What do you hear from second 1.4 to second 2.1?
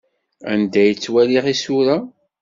isura?